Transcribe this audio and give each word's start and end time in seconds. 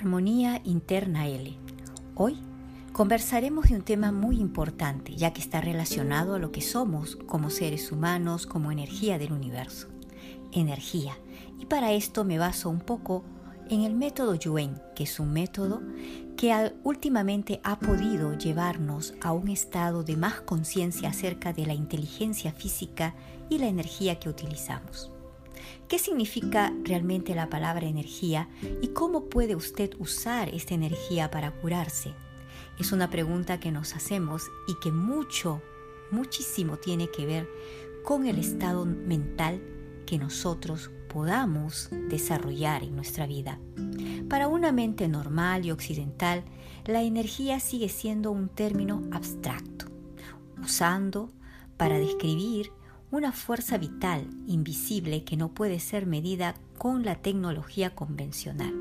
Armonía 0.00 0.62
Interna 0.64 1.28
L. 1.28 1.58
Hoy 2.14 2.38
conversaremos 2.94 3.68
de 3.68 3.74
un 3.74 3.82
tema 3.82 4.12
muy 4.12 4.40
importante, 4.40 5.14
ya 5.14 5.34
que 5.34 5.42
está 5.42 5.60
relacionado 5.60 6.34
a 6.34 6.38
lo 6.38 6.52
que 6.52 6.62
somos 6.62 7.16
como 7.16 7.50
seres 7.50 7.92
humanos, 7.92 8.46
como 8.46 8.72
energía 8.72 9.18
del 9.18 9.34
universo. 9.34 9.88
Energía. 10.52 11.18
Y 11.58 11.66
para 11.66 11.92
esto 11.92 12.24
me 12.24 12.38
baso 12.38 12.70
un 12.70 12.80
poco 12.80 13.24
en 13.68 13.82
el 13.82 13.94
método 13.94 14.36
Yuen, 14.36 14.80
que 14.96 15.04
es 15.04 15.20
un 15.20 15.34
método 15.34 15.82
que 16.34 16.72
últimamente 16.82 17.60
ha 17.62 17.78
podido 17.78 18.32
llevarnos 18.38 19.12
a 19.20 19.34
un 19.34 19.48
estado 19.48 20.02
de 20.02 20.16
más 20.16 20.40
conciencia 20.40 21.10
acerca 21.10 21.52
de 21.52 21.66
la 21.66 21.74
inteligencia 21.74 22.52
física 22.52 23.14
y 23.50 23.58
la 23.58 23.66
energía 23.66 24.18
que 24.18 24.30
utilizamos. 24.30 25.12
¿Qué 25.88 25.98
significa 25.98 26.72
realmente 26.84 27.34
la 27.34 27.50
palabra 27.50 27.86
energía 27.86 28.48
y 28.80 28.88
cómo 28.88 29.28
puede 29.28 29.56
usted 29.56 29.90
usar 29.98 30.48
esta 30.50 30.74
energía 30.74 31.30
para 31.30 31.50
curarse? 31.50 32.14
Es 32.78 32.92
una 32.92 33.10
pregunta 33.10 33.60
que 33.60 33.72
nos 33.72 33.94
hacemos 33.94 34.50
y 34.66 34.74
que 34.80 34.92
mucho, 34.92 35.62
muchísimo 36.10 36.76
tiene 36.76 37.10
que 37.10 37.26
ver 37.26 37.48
con 38.04 38.26
el 38.26 38.38
estado 38.38 38.86
mental 38.86 39.60
que 40.06 40.18
nosotros 40.18 40.90
podamos 41.12 41.90
desarrollar 42.08 42.82
en 42.84 42.94
nuestra 42.96 43.26
vida. 43.26 43.60
Para 44.28 44.48
una 44.48 44.72
mente 44.72 45.08
normal 45.08 45.66
y 45.66 45.72
occidental, 45.72 46.44
la 46.86 47.02
energía 47.02 47.60
sigue 47.60 47.88
siendo 47.88 48.30
un 48.30 48.48
término 48.48 49.02
abstracto, 49.12 49.86
usando 50.62 51.32
para 51.76 51.98
describir 51.98 52.72
una 53.10 53.32
fuerza 53.32 53.76
vital, 53.76 54.28
invisible, 54.46 55.24
que 55.24 55.36
no 55.36 55.48
puede 55.48 55.80
ser 55.80 56.06
medida 56.06 56.54
con 56.78 57.04
la 57.04 57.16
tecnología 57.16 57.94
convencional. 57.94 58.72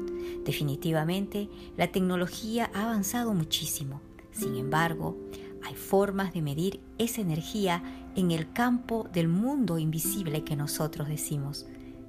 Definitivamente, 0.45 1.49
la 1.77 1.91
tecnología 1.91 2.69
ha 2.75 2.83
avanzado 2.83 3.33
muchísimo. 3.33 4.01
Sin 4.31 4.55
embargo, 4.55 5.17
hay 5.63 5.73
formas 5.73 6.31
de 6.33 6.43
medir 6.43 6.79
esa 6.99 7.21
energía 7.21 7.83
en 8.15 8.29
el 8.29 8.53
campo 8.53 9.07
del 9.11 9.27
mundo 9.27 9.79
invisible 9.79 10.43
que 10.43 10.55
nosotros 10.55 11.07
decimos. 11.07 11.65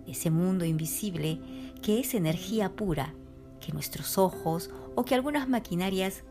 Ese 0.07 0.31
mundo 0.31 0.67
invisible 0.67 1.41
que 1.83 2.01
es 2.01 2.15
energía 2.15 2.77
pura, 2.77 3.15
que 3.61 3.73
nuestros 3.73 4.19
ojos 4.19 4.71
o 4.95 5.05
que 5.05 5.15
algunas 5.15 5.49
maquinarias 5.49 6.25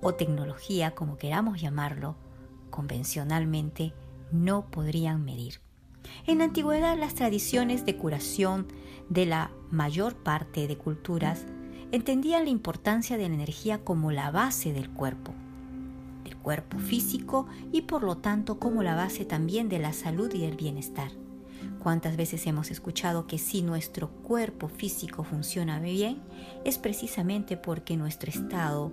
o 0.00 0.14
tecnología, 0.14 0.96
como 0.96 1.16
queramos 1.16 1.60
llamarlo, 1.60 2.16
convencionalmente 2.70 3.94
no 4.32 4.70
podrían 4.70 5.24
medir. 5.24 5.60
En 6.26 6.38
la 6.38 6.44
antigüedad 6.44 6.98
las 6.98 7.14
tradiciones 7.14 7.84
de 7.84 7.96
curación 7.96 8.66
de 9.08 9.26
la 9.26 9.50
mayor 9.70 10.16
parte 10.16 10.66
de 10.66 10.76
culturas 10.76 11.46
entendían 11.92 12.44
la 12.44 12.50
importancia 12.50 13.16
de 13.16 13.28
la 13.28 13.34
energía 13.34 13.84
como 13.84 14.12
la 14.12 14.30
base 14.30 14.72
del 14.72 14.90
cuerpo, 14.90 15.32
del 16.24 16.36
cuerpo 16.36 16.78
físico 16.78 17.46
y 17.72 17.82
por 17.82 18.02
lo 18.02 18.18
tanto 18.18 18.58
como 18.58 18.82
la 18.82 18.94
base 18.94 19.24
también 19.24 19.68
de 19.68 19.78
la 19.78 19.92
salud 19.92 20.32
y 20.34 20.40
del 20.40 20.56
bienestar. 20.56 21.10
¿Cuántas 21.82 22.16
veces 22.16 22.46
hemos 22.46 22.70
escuchado 22.70 23.26
que 23.26 23.38
si 23.38 23.62
nuestro 23.62 24.10
cuerpo 24.10 24.68
físico 24.68 25.24
funciona 25.24 25.80
bien 25.80 26.20
es 26.64 26.78
precisamente 26.78 27.56
porque 27.56 27.96
nuestro 27.96 28.30
estado 28.30 28.92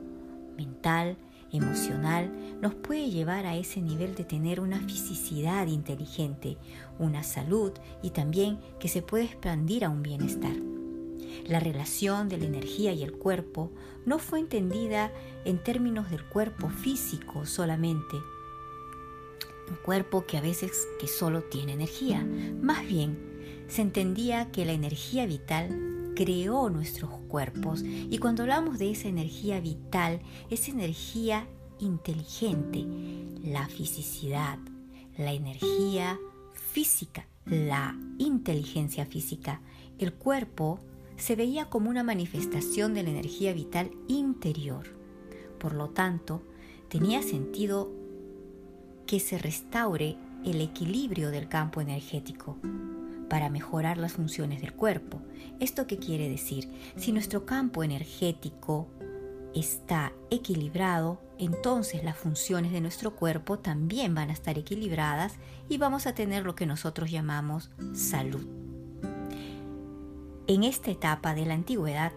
mental, 0.58 1.18
emocional 1.58 2.32
nos 2.62 2.74
puede 2.74 3.10
llevar 3.10 3.46
a 3.46 3.56
ese 3.56 3.82
nivel 3.82 4.16
de 4.16 4.24
tener 4.24 4.60
una 4.60 4.80
fisicidad 4.80 5.68
inteligente, 5.68 6.58
una 7.00 7.24
salud 7.24 7.72
y 8.02 8.12
también 8.12 8.60
que 8.80 8.88
se 8.88 9.02
puede 9.02 9.26
expandir 9.26 9.86
a 9.86 9.90
un 9.90 10.04
bienestar. 10.04 10.56
La 11.48 11.60
relación 11.60 12.30
de 12.30 12.38
la 12.38 12.46
energía 12.46 12.92
y 12.94 13.04
el 13.04 13.14
cuerpo 13.14 13.72
no 14.06 14.20
fue 14.20 14.40
entendida 14.40 15.12
en 15.44 15.64
términos 15.64 16.10
del 16.10 16.24
cuerpo 16.24 16.70
físico 16.70 17.46
solamente, 17.46 18.16
un 19.70 19.76
cuerpo 19.84 20.26
que 20.26 20.38
a 20.38 20.42
veces 20.42 20.88
que 21.00 21.08
solo 21.08 21.44
tiene 21.44 21.74
energía, 21.74 22.26
más 22.62 22.86
bien 22.86 23.18
se 23.68 23.82
entendía 23.82 24.52
que 24.52 24.66
la 24.66 24.74
energía 24.74 25.26
vital 25.26 25.95
creó 26.16 26.70
nuestros 26.70 27.12
cuerpos. 27.28 27.84
Y 27.84 28.18
cuando 28.18 28.44
hablamos 28.44 28.80
de 28.80 28.92
esa 28.92 29.08
energía 29.08 29.60
vital, 29.60 30.22
esa 30.50 30.72
energía 30.72 31.48
inteligente, 31.80 32.86
la 33.44 33.68
fisicidad, 33.68 34.58
la 35.18 35.34
energía 35.34 36.18
física, 36.54 37.28
la 37.46 37.96
inteligencia 38.18 39.06
física, 39.06 39.62
el 40.00 40.14
cuerpo 40.14 40.80
se 41.18 41.36
veía 41.36 41.70
como 41.70 41.90
una 41.90 42.04
manifestación 42.04 42.94
de 42.94 43.04
la 43.04 43.12
energía 43.12 43.54
vital 43.54 43.92
interior. 44.08 44.88
Por 45.60 45.74
lo 45.74 45.90
tanto, 45.90 46.42
tenía 46.90 47.22
sentido 47.22 47.92
que 49.06 49.20
se 49.20 49.38
restaure 49.38 50.18
el 50.44 50.62
equilibrio 50.62 51.32
del 51.32 51.48
campo 51.48 51.82
energético, 51.82 52.58
para 53.30 53.50
mejorar 53.50 53.98
las 53.98 54.14
funciones 54.14 54.62
del 54.62 54.74
cuerpo. 54.74 55.22
¿Esto 55.60 55.88
qué 55.88 55.98
quiere 55.98 56.30
decir? 56.30 56.70
Si 56.96 57.12
nuestro 57.12 57.46
campo 57.46 57.84
energético 57.84 58.88
está 59.54 60.12
equilibrado, 60.30 61.22
entonces 61.38 62.04
las 62.04 62.18
funciones 62.18 62.72
de 62.72 62.82
nuestro 62.82 63.16
cuerpo 63.16 63.60
también 63.60 64.14
van 64.14 64.30
a 64.30 64.34
estar 64.34 64.58
equilibradas 64.58 65.36
y 65.70 65.78
vamos 65.78 66.08
a 66.08 66.14
tener 66.14 66.44
lo 66.44 66.56
que 66.56 66.66
nosotros 66.66 67.10
llamamos 67.10 67.72
salud. 67.94 68.46
En 70.48 70.64
esta 70.64 70.92
etapa 70.92 71.34
de 71.34 71.46
la 71.46 71.56
antigüedad, 71.56 72.12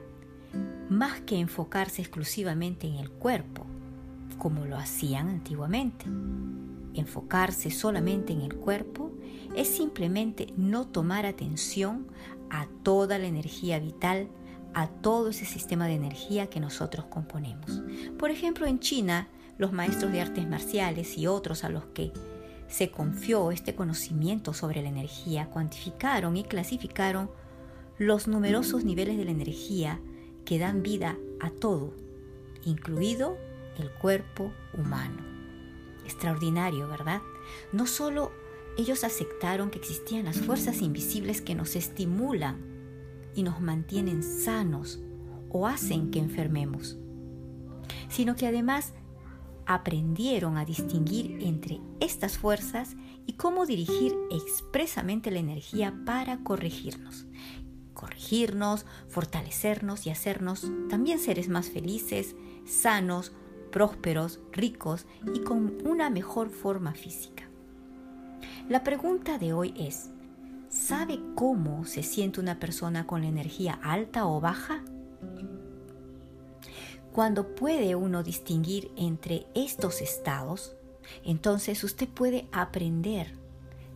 más 0.90 1.20
que 1.20 1.38
enfocarse 1.38 2.02
exclusivamente 2.02 2.86
en 2.86 2.96
el 2.96 3.10
cuerpo, 3.10 3.66
como 4.38 4.66
lo 4.66 4.76
hacían 4.76 5.28
antiguamente, 5.28 6.06
enfocarse 6.98 7.70
solamente 7.70 8.32
en 8.32 8.42
el 8.42 8.54
cuerpo 8.54 9.12
es 9.56 9.68
simplemente 9.68 10.52
no 10.56 10.86
tomar 10.86 11.26
atención 11.26 12.06
a 12.50 12.66
toda 12.82 13.18
la 13.18 13.26
energía 13.26 13.78
vital, 13.78 14.28
a 14.74 14.88
todo 14.88 15.30
ese 15.30 15.44
sistema 15.44 15.86
de 15.86 15.94
energía 15.94 16.48
que 16.48 16.60
nosotros 16.60 17.06
componemos. 17.06 17.82
Por 18.18 18.30
ejemplo, 18.30 18.66
en 18.66 18.78
China, 18.80 19.28
los 19.58 19.72
maestros 19.72 20.12
de 20.12 20.20
artes 20.20 20.48
marciales 20.48 21.18
y 21.18 21.26
otros 21.26 21.64
a 21.64 21.68
los 21.68 21.86
que 21.86 22.12
se 22.68 22.90
confió 22.90 23.50
este 23.50 23.74
conocimiento 23.74 24.52
sobre 24.52 24.82
la 24.82 24.88
energía 24.88 25.46
cuantificaron 25.46 26.36
y 26.36 26.44
clasificaron 26.44 27.30
los 27.98 28.28
numerosos 28.28 28.84
niveles 28.84 29.16
de 29.16 29.24
la 29.24 29.32
energía 29.32 30.00
que 30.44 30.58
dan 30.58 30.82
vida 30.82 31.16
a 31.40 31.50
todo, 31.50 31.92
incluido 32.64 33.36
el 33.78 33.90
cuerpo 33.90 34.52
humano. 34.76 35.27
Extraordinario, 36.08 36.88
¿verdad? 36.88 37.20
No 37.70 37.86
solo 37.86 38.32
ellos 38.78 39.04
aceptaron 39.04 39.70
que 39.70 39.78
existían 39.78 40.24
las 40.24 40.38
fuerzas 40.38 40.80
invisibles 40.80 41.42
que 41.42 41.54
nos 41.54 41.76
estimulan 41.76 42.64
y 43.34 43.42
nos 43.42 43.60
mantienen 43.60 44.22
sanos 44.22 45.00
o 45.50 45.66
hacen 45.66 46.10
que 46.10 46.18
enfermemos, 46.18 46.96
sino 48.08 48.36
que 48.36 48.46
además 48.46 48.94
aprendieron 49.66 50.56
a 50.56 50.64
distinguir 50.64 51.40
entre 51.42 51.82
estas 52.00 52.38
fuerzas 52.38 52.96
y 53.26 53.34
cómo 53.34 53.66
dirigir 53.66 54.16
expresamente 54.30 55.30
la 55.30 55.40
energía 55.40 55.94
para 56.06 56.38
corregirnos. 56.38 57.26
Corregirnos, 57.92 58.86
fortalecernos 59.08 60.06
y 60.06 60.10
hacernos 60.10 60.70
también 60.88 61.18
seres 61.18 61.50
más 61.50 61.68
felices, 61.68 62.34
sanos, 62.64 63.32
prósperos, 63.70 64.40
ricos 64.52 65.06
y 65.34 65.40
con 65.40 65.86
una 65.86 66.10
mejor 66.10 66.50
forma 66.50 66.94
física. 66.94 67.44
La 68.68 68.84
pregunta 68.84 69.38
de 69.38 69.52
hoy 69.52 69.74
es, 69.78 70.10
¿sabe 70.68 71.18
cómo 71.34 71.84
se 71.84 72.02
siente 72.02 72.40
una 72.40 72.58
persona 72.58 73.06
con 73.06 73.22
la 73.22 73.28
energía 73.28 73.78
alta 73.82 74.26
o 74.26 74.40
baja? 74.40 74.82
Cuando 77.12 77.54
puede 77.54 77.94
uno 77.94 78.22
distinguir 78.22 78.90
entre 78.96 79.46
estos 79.54 80.02
estados, 80.02 80.76
entonces 81.24 81.82
usted 81.82 82.08
puede 82.08 82.46
aprender 82.52 83.32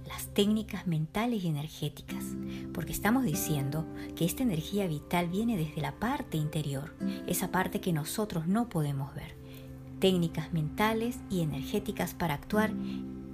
las 0.07 0.29
técnicas 0.29 0.87
mentales 0.87 1.45
y 1.45 1.49
energéticas, 1.49 2.25
porque 2.73 2.93
estamos 2.93 3.25
diciendo 3.25 3.87
que 4.17 4.25
esta 4.25 4.43
energía 4.43 4.87
vital 4.87 5.29
viene 5.29 5.57
desde 5.57 5.81
la 5.81 5.93
parte 5.93 6.37
interior, 6.37 6.95
esa 7.27 7.51
parte 7.51 7.81
que 7.81 7.93
nosotros 7.93 8.47
no 8.47 8.69
podemos 8.69 9.15
ver 9.15 9.42
técnicas 10.03 10.53
mentales 10.53 11.21
y 11.31 11.43
energéticas 11.43 12.13
para 12.13 12.35
actuar 12.35 12.73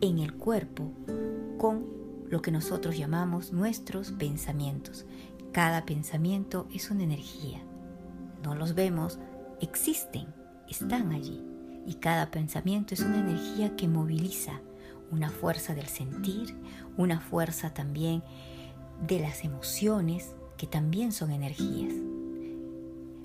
en 0.03 0.19
el 0.19 0.35
cuerpo 0.35 0.93
con 1.57 1.87
lo 2.29 2.43
que 2.43 2.51
nosotros 2.51 2.99
llamamos 2.99 3.55
nuestros 3.55 4.13
pensamientos. 4.13 5.07
Cada 5.51 5.87
pensamiento 5.87 6.69
es 6.71 6.91
una 6.91 7.05
energía. 7.05 7.63
No 8.45 8.55
los 8.55 8.75
vemos, 8.75 9.19
existen, 9.63 10.27
están 10.69 11.13
allí. 11.13 11.43
Y 11.87 11.95
cada 11.95 12.31
pensamiento 12.31 12.93
es 12.93 13.01
una 13.01 13.19
energía 13.19 13.75
que 13.75 13.89
moviliza, 13.89 14.61
una 15.11 15.31
fuerza 15.31 15.75
del 15.75 15.87
sentir, 15.87 16.55
una 16.99 17.19
fuerza 17.19 17.73
también 17.73 18.23
de 19.07 19.21
las 19.21 19.43
emociones, 19.43 20.37
que 20.59 20.67
también 20.67 21.13
son 21.13 21.31
energías. 21.31 21.95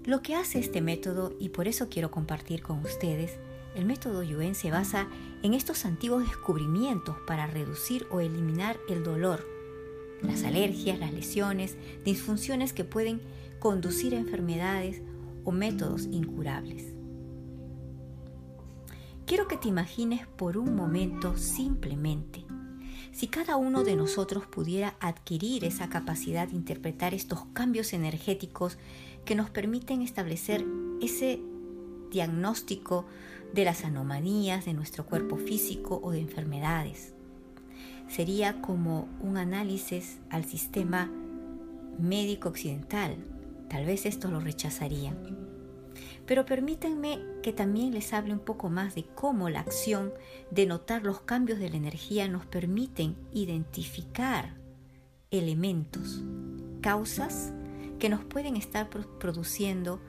Lo 0.06 0.22
que 0.22 0.36
hace 0.36 0.60
este 0.60 0.82
método, 0.82 1.34
y 1.40 1.50
por 1.50 1.70
eso 1.70 1.88
quiero 1.90 2.12
compartir 2.12 2.62
con 2.62 2.80
ustedes, 2.80 3.38
el 3.74 3.86
método 3.86 4.22
Yuen 4.22 4.54
se 4.54 4.70
basa 4.70 5.08
en 5.44 5.54
estos 5.54 5.86
antiguos 5.86 6.28
descubrimientos 6.28 7.16
para 7.26 7.48
reducir 7.48 8.06
o 8.12 8.20
eliminar 8.20 8.78
el 8.90 9.04
dolor, 9.04 9.48
las 10.22 10.44
alergias, 10.44 11.00
las 11.00 11.14
lesiones, 11.14 11.78
disfunciones 12.04 12.74
que 12.74 12.84
pueden 12.84 13.22
conducir 13.60 14.14
a 14.14 14.20
enfermedades 14.20 15.02
o 15.46 15.52
métodos 15.54 16.04
incurables. 16.12 16.94
Quiero 19.26 19.48
que 19.48 19.56
te 19.56 19.70
imagines 19.70 20.28
por 20.28 20.58
un 20.58 20.76
momento 20.76 21.38
simplemente 21.38 22.44
si 23.14 23.28
cada 23.28 23.58
uno 23.58 23.84
de 23.84 23.96
nosotros 23.96 24.48
pudiera 24.48 24.96
adquirir 25.00 25.64
esa 25.66 25.88
capacidad 25.88 26.48
de 26.48 26.56
interpretar 26.56 27.14
estos 27.14 27.46
cambios 27.54 27.94
energéticos 27.94 28.78
que 29.26 29.36
nos 29.36 29.50
permiten 29.50 30.02
establecer 30.02 30.66
ese 31.02 31.40
diagnóstico 32.12 33.06
de 33.54 33.66
las 33.66 33.86
anomalías 33.86 34.66
de 34.66 34.74
nuestro 34.74 35.06
cuerpo 35.06 35.38
físico 35.38 36.00
o 36.04 36.12
de 36.12 36.20
enfermedades. 36.20 37.14
Sería 38.08 38.62
como 38.62 39.08
un 39.22 39.38
análisis 39.38 40.20
al 40.30 40.46
sistema 40.46 41.12
médico 42.00 42.50
occidental. 42.50 43.16
Tal 43.70 43.86
vez 43.86 44.06
esto 44.06 44.30
lo 44.30 44.40
rechazarían. 44.40 45.18
Pero 46.26 46.46
permítanme 46.46 47.20
que 47.42 47.54
también 47.54 47.92
les 47.94 48.14
hable 48.14 48.34
un 48.34 48.40
poco 48.40 48.70
más 48.70 48.96
de 48.96 49.04
cómo 49.04 49.50
la 49.50 49.60
acción 49.60 50.14
de 50.52 50.66
notar 50.66 51.04
los 51.04 51.22
cambios 51.22 51.60
de 51.60 51.70
la 51.70 51.78
energía 51.78 52.28
nos 52.28 52.46
permiten 52.46 53.16
identificar 53.34 54.56
elementos, 55.32 56.24
causas 56.82 57.52
que 58.00 58.10
nos 58.10 58.24
pueden 58.24 58.56
estar 58.56 58.90
produciendo 58.90 60.02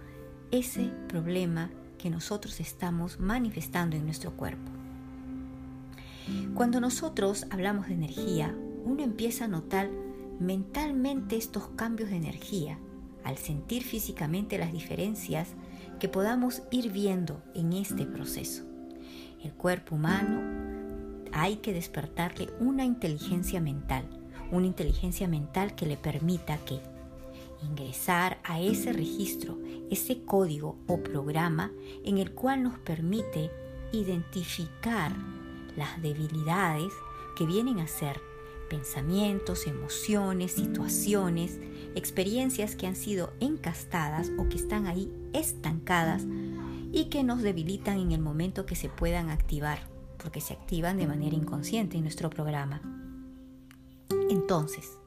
ese 0.51 0.91
problema 1.09 1.71
que 1.99 2.11
nosotros 2.11 2.61
estamos 2.61 3.19
manifestando 3.19 3.97
en 3.97 4.05
nuestro 4.05 4.37
cuerpo. 4.37 4.71
Cuando 6.55 6.81
nosotros 6.81 7.47
hablamos 7.51 7.89
de 7.89 7.95
energía, 7.95 8.55
uno 8.85 9.03
empieza 9.03 9.45
a 9.45 9.49
notar 9.49 9.91
mentalmente 10.41 11.37
estos 11.37 11.69
cambios 11.69 12.11
de 12.11 12.17
energía, 12.17 12.79
al 13.25 13.37
sentir 13.39 13.83
físicamente 13.83 14.59
las 14.59 14.73
diferencias 14.73 15.49
que 15.99 16.09
podamos 16.09 16.63
ir 16.71 16.91
viendo 16.93 17.43
en 17.55 17.73
este 17.73 18.07
proceso. 18.07 18.65
El 19.43 19.53
cuerpo 19.53 19.95
humano 19.95 20.43
hay 21.33 21.57
que 21.57 21.73
despertarle 21.73 22.49
una 22.61 22.85
inteligencia 22.85 23.61
mental, 23.61 24.05
una 24.51 24.67
inteligencia 24.67 25.29
mental 25.29 25.75
que 25.75 25.87
le 25.87 25.97
permita 25.97 26.59
que 26.59 26.81
ingresar 27.65 28.41
a 28.45 28.61
ese 28.61 28.93
registro, 28.93 29.59
ese 29.91 30.23
código 30.23 30.77
o 30.87 31.03
programa 31.03 31.73
en 32.05 32.19
el 32.19 32.33
cual 32.33 32.63
nos 32.63 32.79
permite 32.79 33.51
identificar 33.93 35.13
las 35.77 36.01
debilidades 36.03 36.93
que 37.37 37.47
vienen 37.47 37.79
a 37.81 37.87
ser 37.87 38.21
pensamientos, 38.69 39.67
emociones, 39.67 40.53
situaciones, 40.53 41.59
experiencias 41.95 42.77
que 42.77 42.87
han 42.87 42.97
sido 42.97 43.33
encastadas 43.41 44.31
o 44.39 44.49
que 44.49 44.57
están 44.57 44.87
ahí 44.87 45.13
estancadas 45.33 46.25
y 46.93 47.07
que 47.07 47.23
nos 47.23 47.43
debilitan 47.43 47.99
en 47.99 48.13
el 48.13 48.21
momento 48.21 48.67
que 48.67 48.77
se 48.77 48.89
puedan 48.89 49.31
activar, 49.31 49.79
porque 50.23 50.41
se 50.41 50.55
activan 50.55 50.97
de 50.97 51.07
manera 51.07 51.37
inconsciente 51.37 51.97
en 51.97 52.03
nuestro 52.03 52.31
programa. 52.31 52.81
Entonces, 54.31 54.99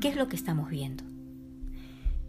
¿qué 0.00 0.08
es 0.08 0.16
lo 0.16 0.28
que 0.28 0.36
estamos 0.36 0.68
viendo? 0.68 1.09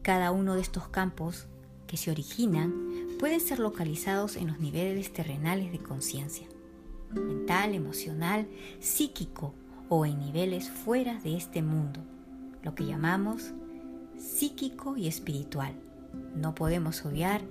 Cada 0.02 0.32
uno 0.32 0.56
de 0.56 0.62
estos 0.62 0.88
campos 0.88 1.46
que 1.86 1.96
se 1.96 2.10
originan 2.10 2.74
pueden 3.20 3.40
ser 3.40 3.60
localizados 3.60 4.36
en 4.36 4.48
los 4.48 4.60
niveles 4.60 5.14
terrenales 5.14 5.72
de 5.72 5.78
conciencia, 5.78 6.48
mental, 7.12 7.76
emocional, 7.76 8.48
psíquico 8.80 9.54
o 9.90 10.08
en 10.08 10.20
niveles 10.20 10.70
fuera 10.70 11.20
de 11.20 11.38
este 11.38 11.62
mundo, 11.62 12.00
lo 12.64 12.74
que 12.74 12.86
llamamos 12.86 13.52
psíquico 14.18 14.98
y 14.98 15.08
espiritual. 15.08 15.76
No 16.36 16.56
podemos 16.56 17.06
obviar 17.06 17.42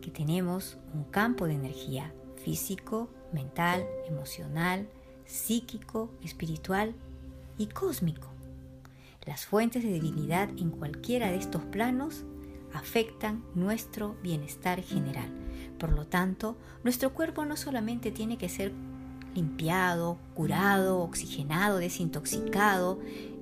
que 0.00 0.10
tenemos 0.10 0.76
un 0.94 1.04
campo 1.04 1.46
de 1.46 1.54
energía 1.54 2.12
físico, 2.36 3.08
mental, 3.32 3.84
emocional, 4.08 4.88
psíquico, 5.24 6.10
espiritual 6.22 6.94
y 7.58 7.66
cósmico. 7.66 8.35
Las 9.26 9.44
fuentes 9.44 9.82
de 9.82 9.90
debilidad 9.90 10.48
en 10.56 10.70
cualquiera 10.70 11.32
de 11.32 11.36
estos 11.36 11.62
planos 11.64 12.24
afectan 12.72 13.42
nuestro 13.56 14.16
bienestar 14.22 14.80
general. 14.82 15.28
Por 15.78 15.90
lo 15.90 16.06
tanto, 16.06 16.56
nuestro 16.84 17.12
cuerpo 17.12 17.44
no 17.44 17.56
solamente 17.56 18.12
tiene 18.12 18.38
que 18.38 18.48
ser 18.48 18.72
limpiado, 19.34 20.18
curado, 20.34 21.00
oxigenado, 21.00 21.78
desintoxicado, 21.78 23.00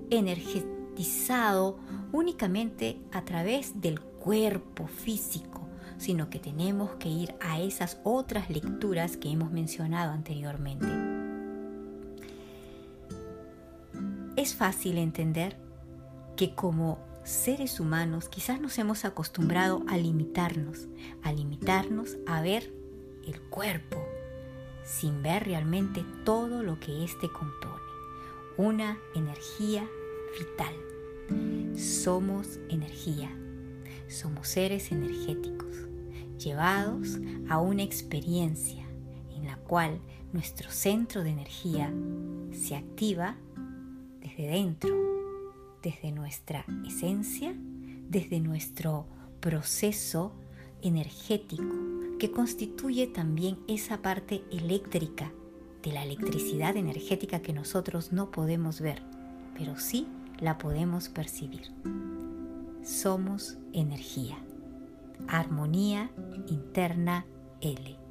energetizado 0.09 1.79
únicamente 2.13 2.99
a 3.13 3.23
través 3.27 3.83
del 3.83 4.01
cuerpo 4.01 4.87
físico, 4.87 5.69
sino 5.99 6.31
que 6.31 6.39
tenemos 6.39 6.93
que 6.93 7.11
ir 7.11 7.35
a 7.41 7.61
esas 7.61 7.99
otras 8.05 8.49
lecturas 8.49 9.19
que 9.19 9.31
hemos 9.31 9.53
mencionado 9.53 10.13
anteriormente. 10.13 10.87
Es 14.37 14.55
fácil 14.55 14.99
entender 14.99 15.64
que 16.37 16.55
como 16.55 16.99
seres 17.25 17.81
humanos 17.81 18.29
quizás 18.29 18.61
nos 18.61 18.79
hemos 18.79 19.05
acostumbrado 19.05 19.83
a 19.89 19.97
limitarnos, 19.97 20.89
a 21.23 21.33
limitarnos 21.33 22.17
a 22.27 22.43
ver 22.43 22.73
el 23.27 23.41
cuerpo, 23.41 24.05
sin 24.85 25.23
ver 25.23 25.45
realmente 25.45 26.05
todo 26.25 26.63
lo 26.63 26.79
que 26.79 27.05
éste 27.05 27.31
compone. 27.31 27.75
Una 28.57 28.99
energía 29.15 29.89
vital. 30.39 30.75
Somos 31.77 32.59
energía. 32.69 33.31
Somos 34.09 34.49
seres 34.49 34.93
energéticos, 34.93 35.73
llevados 36.39 37.19
a 37.49 37.59
una 37.59 37.83
experiencia 37.83 38.87
en 39.35 39.47
la 39.47 39.57
cual 39.57 40.01
nuestro 40.33 40.71
centro 40.71 41.25
de 41.25 41.31
energía 41.31 41.93
se 42.53 42.77
activa 42.77 43.37
desde 44.21 44.49
dentro, 44.49 45.14
desde 45.85 46.11
nuestra 46.11 46.65
esencia, 46.87 47.55
desde 48.09 48.41
nuestro 48.41 49.07
proceso 49.41 50.33
energético 50.83 51.63
que 52.19 52.31
constituye 52.31 53.07
también 53.07 53.59
esa 53.69 54.01
parte 54.01 54.43
eléctrica 54.51 55.31
de 55.83 55.93
la 55.93 56.03
electricidad 56.03 56.77
energética 56.77 57.43
que 57.43 57.53
nosotros 57.53 58.13
no 58.13 58.31
podemos 58.31 58.81
ver, 58.81 59.03
pero 59.57 59.79
sí 59.79 60.09
la 60.41 60.57
podemos 60.57 61.11
percibir. 61.11 61.71
Somos 62.83 63.59
energía. 63.75 64.39
Armonía 65.29 66.11
interna 66.49 67.27
L. 67.61 68.04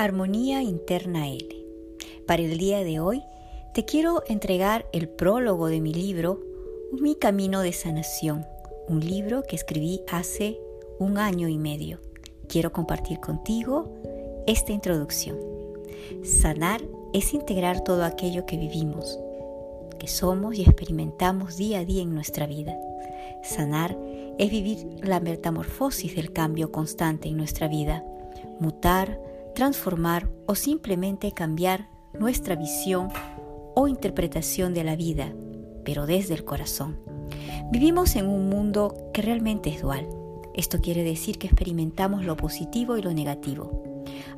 Armonía 0.00 0.62
Interna 0.62 1.28
L. 1.28 1.46
Para 2.26 2.40
el 2.40 2.56
día 2.56 2.82
de 2.82 3.00
hoy 3.00 3.22
te 3.74 3.84
quiero 3.84 4.22
entregar 4.28 4.86
el 4.94 5.10
prólogo 5.10 5.66
de 5.66 5.82
mi 5.82 5.92
libro 5.92 6.40
Mi 6.98 7.16
Camino 7.16 7.60
de 7.60 7.74
Sanación, 7.74 8.46
un 8.88 9.00
libro 9.00 9.42
que 9.42 9.56
escribí 9.56 10.00
hace 10.10 10.58
un 10.98 11.18
año 11.18 11.48
y 11.48 11.58
medio. 11.58 12.00
Quiero 12.48 12.72
compartir 12.72 13.20
contigo 13.20 13.94
esta 14.46 14.72
introducción. 14.72 15.36
Sanar 16.24 16.80
es 17.12 17.34
integrar 17.34 17.84
todo 17.84 18.04
aquello 18.04 18.46
que 18.46 18.56
vivimos, 18.56 19.18
que 19.98 20.08
somos 20.08 20.54
y 20.54 20.62
experimentamos 20.62 21.58
día 21.58 21.80
a 21.80 21.84
día 21.84 22.00
en 22.00 22.14
nuestra 22.14 22.46
vida. 22.46 22.74
Sanar 23.42 23.98
es 24.38 24.50
vivir 24.50 24.78
la 25.02 25.20
metamorfosis 25.20 26.16
del 26.16 26.32
cambio 26.32 26.72
constante 26.72 27.28
en 27.28 27.36
nuestra 27.36 27.68
vida, 27.68 28.02
mutar, 28.60 29.20
transformar 29.60 30.26
o 30.46 30.54
simplemente 30.54 31.32
cambiar 31.32 31.90
nuestra 32.18 32.56
visión 32.56 33.10
o 33.74 33.88
interpretación 33.88 34.72
de 34.72 34.84
la 34.84 34.96
vida, 34.96 35.34
pero 35.84 36.06
desde 36.06 36.32
el 36.32 36.46
corazón. 36.46 36.98
Vivimos 37.70 38.16
en 38.16 38.26
un 38.26 38.48
mundo 38.48 39.10
que 39.12 39.20
realmente 39.20 39.68
es 39.68 39.82
dual. 39.82 40.08
Esto 40.54 40.80
quiere 40.80 41.04
decir 41.04 41.36
que 41.36 41.46
experimentamos 41.46 42.24
lo 42.24 42.38
positivo 42.38 42.96
y 42.96 43.02
lo 43.02 43.12
negativo. 43.12 43.82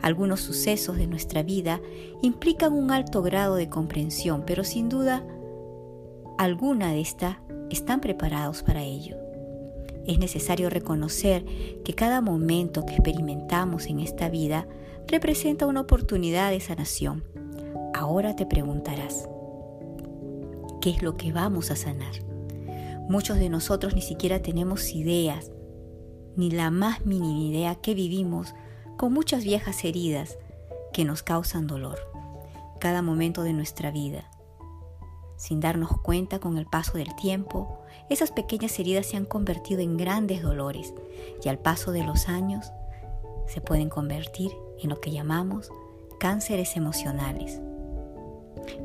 Algunos 0.00 0.40
sucesos 0.40 0.96
de 0.96 1.06
nuestra 1.06 1.44
vida 1.44 1.80
implican 2.20 2.72
un 2.72 2.90
alto 2.90 3.22
grado 3.22 3.54
de 3.54 3.68
comprensión, 3.68 4.42
pero 4.44 4.64
sin 4.64 4.88
duda 4.88 5.24
alguna 6.36 6.90
de 6.90 7.00
estas 7.00 7.36
están 7.70 8.00
preparados 8.00 8.64
para 8.64 8.82
ello. 8.82 9.18
Es 10.04 10.18
necesario 10.18 10.68
reconocer 10.68 11.44
que 11.84 11.94
cada 11.94 12.20
momento 12.20 12.84
que 12.84 12.94
experimentamos 12.94 13.86
en 13.86 14.00
esta 14.00 14.28
vida 14.28 14.66
representa 15.12 15.66
una 15.66 15.82
oportunidad 15.82 16.50
de 16.50 16.60
sanación. 16.60 17.22
Ahora 17.92 18.34
te 18.34 18.46
preguntarás, 18.46 19.28
¿qué 20.80 20.88
es 20.88 21.02
lo 21.02 21.18
que 21.18 21.34
vamos 21.34 21.70
a 21.70 21.76
sanar? 21.76 22.14
Muchos 23.10 23.38
de 23.38 23.50
nosotros 23.50 23.94
ni 23.94 24.00
siquiera 24.00 24.40
tenemos 24.40 24.90
ideas, 24.94 25.52
ni 26.34 26.50
la 26.50 26.70
más 26.70 27.04
mínima 27.04 27.40
idea 27.40 27.74
que 27.74 27.92
vivimos 27.92 28.54
con 28.96 29.12
muchas 29.12 29.44
viejas 29.44 29.84
heridas 29.84 30.38
que 30.94 31.04
nos 31.04 31.22
causan 31.22 31.66
dolor 31.66 31.98
cada 32.80 33.02
momento 33.02 33.42
de 33.42 33.52
nuestra 33.52 33.90
vida. 33.90 34.30
Sin 35.36 35.60
darnos 35.60 35.90
cuenta 36.00 36.38
con 36.38 36.56
el 36.56 36.64
paso 36.64 36.96
del 36.96 37.14
tiempo, 37.16 37.82
esas 38.08 38.30
pequeñas 38.30 38.78
heridas 38.78 39.04
se 39.04 39.18
han 39.18 39.26
convertido 39.26 39.82
en 39.82 39.98
grandes 39.98 40.40
dolores 40.40 40.94
y 41.44 41.50
al 41.50 41.58
paso 41.58 41.92
de 41.92 42.02
los 42.02 42.28
años 42.28 42.72
se 43.46 43.60
pueden 43.60 43.90
convertir 43.90 44.52
en 44.82 44.90
lo 44.90 45.00
que 45.00 45.10
llamamos 45.10 45.70
cánceres 46.18 46.76
emocionales, 46.76 47.60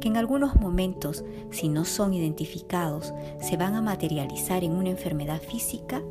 que 0.02 0.08
en 0.08 0.18
algunos 0.18 0.56
momentos, 0.56 1.24
si 1.52 1.70
no 1.70 1.86
son 1.86 2.14
identificados, 2.14 3.14
se 3.40 3.58
van 3.58 3.76
a 3.76 3.82
materializar 3.82 4.64
en 4.64 4.72
una 4.72 4.90
enfermedad 4.90 5.42
física 5.42 6.02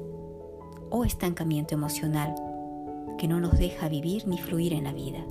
o 0.90 1.04
estancamiento 1.04 1.74
emocional 1.74 2.34
que 3.18 3.28
no 3.28 3.40
nos 3.40 3.58
deja 3.58 3.88
vivir 3.88 4.26
ni 4.26 4.38
fluir 4.38 4.72
en 4.72 4.84
la 4.84 4.92
vida. 4.92 5.24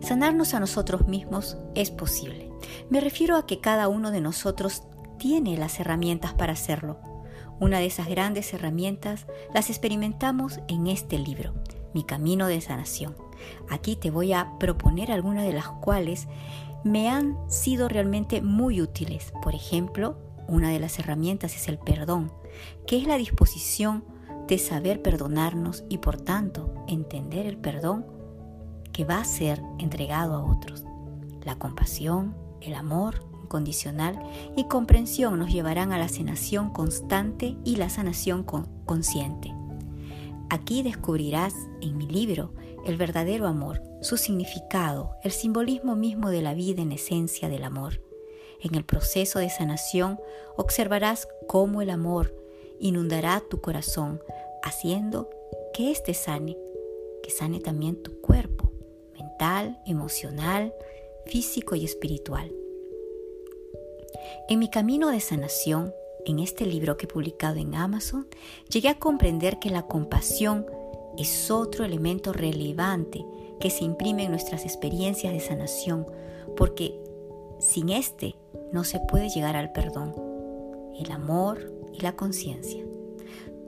Sanarnos 0.00 0.52
a 0.54 0.60
nosotros 0.60 1.06
mismos 1.06 1.56
es 1.74 1.90
posible. 1.90 2.50
Me 2.90 3.00
refiero 3.00 3.36
a 3.36 3.46
que 3.46 3.60
cada 3.60 3.88
uno 3.88 4.10
de 4.10 4.20
nosotros 4.20 4.82
tiene 5.18 5.56
las 5.56 5.78
herramientas 5.78 6.34
para 6.34 6.52
hacerlo. 6.52 6.98
Una 7.60 7.78
de 7.78 7.86
esas 7.86 8.08
grandes 8.08 8.52
herramientas 8.52 9.26
las 9.54 9.70
experimentamos 9.70 10.58
en 10.66 10.88
este 10.88 11.18
libro, 11.18 11.54
Mi 11.94 12.04
Camino 12.04 12.46
de 12.46 12.60
Sanación. 12.60 13.16
Aquí 13.68 13.96
te 13.96 14.10
voy 14.10 14.32
a 14.32 14.58
proponer 14.58 15.10
algunas 15.10 15.44
de 15.44 15.52
las 15.52 15.68
cuales 15.68 16.28
me 16.84 17.08
han 17.08 17.36
sido 17.48 17.88
realmente 17.88 18.42
muy 18.42 18.80
útiles. 18.80 19.32
Por 19.42 19.54
ejemplo, 19.54 20.16
una 20.48 20.70
de 20.70 20.80
las 20.80 20.98
herramientas 20.98 21.54
es 21.54 21.68
el 21.68 21.78
perdón, 21.78 22.32
que 22.86 22.98
es 22.98 23.06
la 23.06 23.16
disposición 23.16 24.04
de 24.48 24.58
saber 24.58 25.02
perdonarnos 25.02 25.84
y 25.88 25.98
por 25.98 26.20
tanto 26.20 26.74
entender 26.88 27.46
el 27.46 27.56
perdón 27.56 28.06
que 28.92 29.04
va 29.04 29.18
a 29.18 29.24
ser 29.24 29.62
entregado 29.78 30.34
a 30.34 30.44
otros. 30.44 30.84
La 31.44 31.56
compasión, 31.56 32.36
el 32.60 32.74
amor 32.74 33.24
incondicional 33.42 34.18
y 34.56 34.64
comprensión 34.64 35.38
nos 35.38 35.52
llevarán 35.52 35.92
a 35.92 35.98
la 35.98 36.08
sanación 36.08 36.70
constante 36.70 37.56
y 37.64 37.76
la 37.76 37.88
sanación 37.88 38.44
consciente. 38.44 39.54
Aquí 40.52 40.82
descubrirás 40.82 41.54
en 41.80 41.96
mi 41.96 42.06
libro 42.06 42.52
el 42.84 42.98
verdadero 42.98 43.46
amor, 43.46 43.80
su 44.02 44.18
significado, 44.18 45.16
el 45.22 45.32
simbolismo 45.32 45.96
mismo 45.96 46.28
de 46.28 46.42
la 46.42 46.52
vida 46.52 46.82
en 46.82 46.92
esencia 46.92 47.48
del 47.48 47.64
amor. 47.64 48.02
En 48.60 48.74
el 48.74 48.84
proceso 48.84 49.38
de 49.38 49.48
sanación 49.48 50.20
observarás 50.56 51.26
cómo 51.46 51.80
el 51.80 51.88
amor 51.88 52.36
inundará 52.78 53.42
tu 53.48 53.62
corazón, 53.62 54.20
haciendo 54.62 55.30
que 55.72 55.90
éste 55.90 56.12
sane, 56.12 56.58
que 57.22 57.30
sane 57.30 57.58
también 57.58 58.02
tu 58.02 58.20
cuerpo 58.20 58.72
emocional, 59.86 60.72
físico 61.26 61.74
y 61.74 61.84
espiritual. 61.84 62.52
En 64.48 64.58
mi 64.58 64.70
camino 64.70 65.10
de 65.10 65.20
sanación, 65.20 65.92
en 66.26 66.38
este 66.38 66.66
libro 66.66 66.96
que 66.96 67.06
he 67.06 67.08
publicado 67.08 67.56
en 67.56 67.74
Amazon, 67.74 68.26
llegué 68.68 68.88
a 68.88 68.98
comprender 68.98 69.58
que 69.58 69.70
la 69.70 69.82
compasión 69.82 70.66
es 71.18 71.50
otro 71.50 71.84
elemento 71.84 72.32
relevante 72.32 73.24
que 73.60 73.70
se 73.70 73.84
imprime 73.84 74.24
en 74.24 74.30
nuestras 74.30 74.64
experiencias 74.64 75.32
de 75.32 75.40
sanación, 75.40 76.06
porque 76.56 76.98
sin 77.58 77.90
este 77.90 78.36
no 78.72 78.84
se 78.84 79.00
puede 79.00 79.28
llegar 79.28 79.56
al 79.56 79.72
perdón, 79.72 80.14
el 80.98 81.10
amor 81.10 81.72
y 81.92 82.00
la 82.00 82.16
conciencia. 82.16 82.84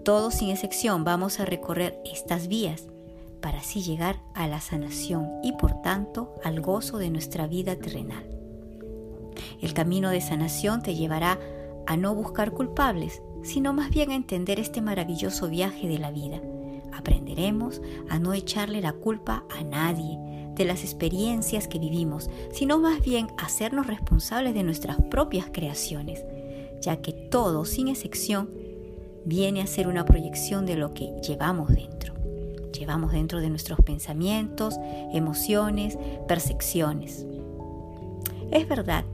Todos 0.04 0.34
sin 0.34 0.50
excepción 0.50 1.04
vamos 1.04 1.40
a 1.40 1.44
recorrer 1.44 2.00
estas 2.04 2.48
vías 2.48 2.88
para 3.40 3.58
así 3.58 3.82
llegar 3.82 4.20
a 4.34 4.48
la 4.48 4.60
sanación 4.60 5.28
y 5.42 5.52
por 5.52 5.80
tanto 5.82 6.34
al 6.44 6.60
gozo 6.60 6.98
de 6.98 7.10
nuestra 7.10 7.46
vida 7.46 7.76
terrenal. 7.76 8.24
El 9.60 9.74
camino 9.74 10.10
de 10.10 10.20
sanación 10.20 10.82
te 10.82 10.94
llevará 10.94 11.32
a 11.32 11.38
no 11.96 12.14
buscar 12.14 12.52
culpables, 12.52 13.22
sino 13.42 13.72
más 13.72 13.90
bien 13.90 14.10
a 14.10 14.14
entender 14.14 14.58
este 14.58 14.80
maravilloso 14.80 15.48
viaje 15.48 15.88
de 15.88 15.98
la 15.98 16.10
vida. 16.10 16.40
Aprenderemos 16.92 17.82
a 18.08 18.18
no 18.18 18.32
echarle 18.32 18.80
la 18.80 18.92
culpa 18.92 19.44
a 19.50 19.62
nadie 19.62 20.18
de 20.54 20.64
las 20.64 20.82
experiencias 20.82 21.68
que 21.68 21.78
vivimos, 21.78 22.30
sino 22.52 22.78
más 22.78 23.02
bien 23.02 23.28
a 23.38 23.46
hacernos 23.46 23.86
responsables 23.86 24.54
de 24.54 24.62
nuestras 24.62 24.96
propias 25.10 25.46
creaciones, 25.52 26.24
ya 26.80 27.02
que 27.02 27.12
todo, 27.12 27.64
sin 27.64 27.88
excepción, 27.88 28.50
viene 29.24 29.62
a 29.62 29.66
ser 29.66 29.88
una 29.88 30.04
proyección 30.04 30.66
de 30.66 30.76
lo 30.76 30.94
que 30.94 31.10
llevamos 31.22 31.68
dentro 31.68 32.14
llevamos 32.78 33.12
dentro 33.12 33.40
de 33.40 33.48
nuestros 33.48 33.80
pensamientos, 33.80 34.76
emociones, 35.12 35.98
percepciones. 36.28 37.24
Es 38.50 38.68
verdad 38.68 39.04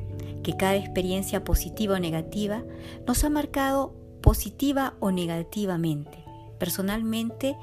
que 0.43 0.57
cada 0.57 0.77
experiencia 0.77 1.45
positiva 1.45 1.97
o 1.97 1.99
negativa 1.99 2.63
nos 3.07 3.25
ha 3.25 3.31
marcado 3.31 3.95
positiva 4.23 4.95
o 5.01 5.11
negativamente. 5.11 6.25
Personalmente 6.59 7.57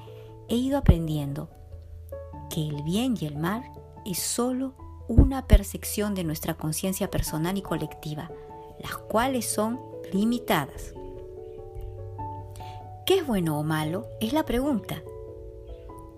he 0.48 0.56
ido 0.56 0.78
aprendiendo 0.78 1.50
que 2.50 2.68
el 2.68 2.84
bien 2.84 3.16
y 3.20 3.26
el 3.26 3.38
mal 3.38 3.64
es 4.06 4.20
solo 4.20 4.76
una 5.08 5.48
percepción 5.48 6.16
de 6.16 6.24
nuestra 6.24 6.56
conciencia 6.56 7.10
personal 7.10 7.58
y 7.58 7.62
colectiva, 7.62 8.32
las 8.80 8.98
cuales 8.98 9.46
son 9.46 9.80
limitadas. 10.12 10.94
¿Qué 13.06 13.20
es 13.20 13.28
bueno 13.28 13.58
o 13.60 13.64
malo? 13.64 14.08
Es 14.20 14.34
la 14.34 14.44
pregunta 14.44 15.02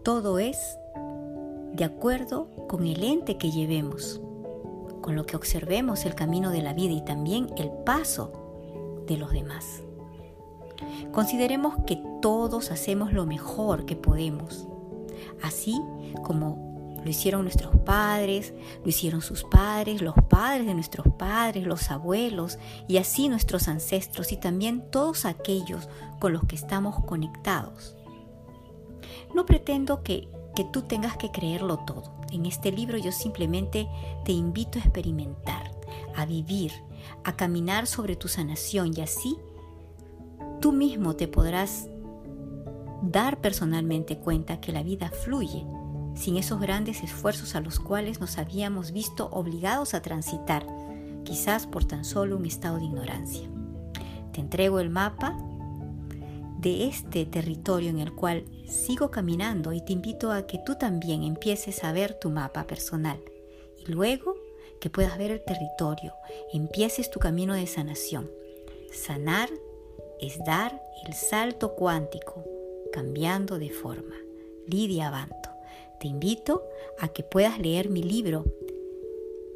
todo 0.04 0.40
es 0.40 0.58
de 1.74 1.84
acuerdo 1.84 2.50
con 2.68 2.88
el 2.88 3.04
ente 3.04 3.38
que 3.38 3.52
llevemos, 3.52 4.22
con 5.02 5.16
lo 5.16 5.26
que 5.26 5.36
observemos 5.36 6.06
el 6.06 6.16
camino 6.16 6.52
de 6.52 6.62
la 6.62 6.74
vida 6.74 6.94
y 6.94 7.04
también 7.04 7.48
el 7.58 7.70
paso 7.86 9.04
de 9.08 9.18
los 9.18 9.32
demás. 9.32 9.84
Consideremos 11.12 11.76
que 11.86 12.02
todos 12.22 12.72
hacemos 12.72 13.12
lo 13.14 13.26
mejor 13.26 13.86
que 13.86 13.96
podemos, 13.96 14.68
así 15.42 15.80
como 16.24 16.70
lo 17.04 17.10
hicieron 17.10 17.44
nuestros 17.44 17.76
padres, 17.78 18.54
lo 18.84 18.90
hicieron 18.90 19.22
sus 19.22 19.44
padres, 19.44 20.02
los 20.02 20.16
padres 20.30 20.66
de 20.66 20.74
nuestros 20.74 21.08
padres, 21.18 21.66
los 21.66 21.92
abuelos 21.92 22.60
y 22.88 22.98
así 22.98 23.30
nuestros 23.30 23.68
ancestros 23.68 24.32
y 24.32 24.38
también 24.38 24.90
todos 24.92 25.26
aquellos 25.26 25.88
con 26.20 26.34
los 26.34 26.44
que 26.44 26.56
estamos 26.56 27.04
conectados. 27.06 27.96
No 29.34 29.46
pretendo 29.46 30.04
que, 30.04 30.28
que 30.56 30.66
tú 30.66 30.82
tengas 30.82 31.18
que 31.18 31.32
creerlo 31.32 31.78
todo. 31.80 32.19
En 32.32 32.46
este 32.46 32.72
libro 32.72 32.98
yo 32.98 33.12
simplemente 33.12 33.88
te 34.26 34.32
invito 34.32 34.80
a 34.80 34.82
experimentar, 34.82 35.72
a 36.16 36.26
vivir, 36.26 36.72
a 37.24 37.36
caminar 37.36 37.88
sobre 37.88 38.16
tu 38.16 38.28
sanación 38.28 38.94
y 38.96 39.02
así 39.02 39.38
tú 40.62 40.72
mismo 40.72 41.16
te 41.16 41.28
podrás 41.28 41.88
dar 43.02 43.40
personalmente 43.40 44.18
cuenta 44.18 44.60
que 44.60 44.72
la 44.72 44.84
vida 44.84 45.10
fluye 45.10 45.66
sin 46.16 46.38
esos 46.38 46.60
grandes 46.60 47.02
esfuerzos 47.02 47.56
a 47.56 47.62
los 47.62 47.80
cuales 47.80 48.20
nos 48.20 48.38
habíamos 48.38 48.92
visto 48.92 49.30
obligados 49.32 49.94
a 49.94 50.02
transitar, 50.02 50.68
quizás 51.24 51.66
por 51.66 51.86
tan 51.86 52.04
solo 52.04 52.36
un 52.36 52.46
estado 52.46 52.78
de 52.78 52.86
ignorancia. 52.86 53.50
Te 54.34 54.42
entrego 54.42 54.80
el 54.80 54.90
mapa 54.90 55.38
de 56.62 56.88
este 56.88 57.26
territorio 57.26 57.90
en 57.90 58.00
el 58.00 58.14
cual 58.14 58.44
sigo 58.68 59.12
caminando 59.12 59.72
y 59.72 59.82
te 59.82 59.94
invito 59.94 60.32
a 60.32 60.46
que 60.46 60.60
tú 60.66 60.76
también 60.76 61.24
empieces 61.24 61.84
a 61.84 61.94
ver 61.94 62.14
tu 62.20 62.30
mapa 62.30 62.66
personal 62.68 63.20
y 63.78 63.92
luego 63.92 64.36
que 64.82 64.90
puedas 64.90 65.18
ver 65.18 65.32
el 65.32 65.44
territorio, 65.44 66.14
empieces 66.54 67.10
tu 67.10 67.20
camino 67.20 67.54
de 67.54 67.68
sanación. 67.68 68.30
Sanar 68.92 69.50
es 70.20 70.38
dar 70.46 70.82
el 71.06 71.14
salto 71.14 71.76
cuántico, 71.76 72.44
cambiando 72.92 73.60
de 73.60 73.70
forma. 73.70 74.16
Lidia 74.68 75.10
Banto. 75.10 75.50
Te 76.00 76.08
invito 76.08 76.64
a 77.00 77.10
que 77.10 77.24
puedas 77.24 77.60
leer 77.60 77.90
mi 77.90 78.04
libro, 78.04 78.46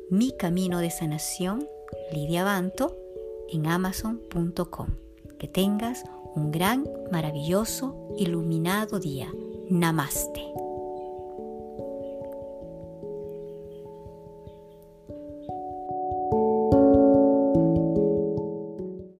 Mi 0.09 0.31
Camino 0.31 0.79
de 0.79 0.91
Sanación, 0.91 1.67
Lidia 2.11 2.43
Banto, 2.43 2.97
en 3.49 3.67
amazon.com. 3.67 4.87
Que 5.37 5.47
tengas 5.47 6.03
un 6.35 6.51
gran, 6.51 6.85
maravilloso, 7.11 7.95
iluminado 8.17 8.99
día. 8.99 9.31
Namaste. 9.69 10.41